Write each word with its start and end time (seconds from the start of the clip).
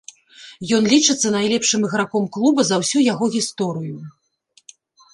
Ён 0.77 0.83
лічыцца 0.93 1.27
найлепшым 1.35 1.85
іграком 1.89 2.27
клуба 2.39 2.61
за 2.73 2.83
ўсю 2.85 3.05
яго 3.13 3.25
гісторыю. 3.39 3.97